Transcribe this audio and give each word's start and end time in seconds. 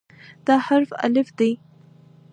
دا 0.45 0.55
حرف 0.65 0.89
"الف" 1.05 1.27
دی. 1.39 1.51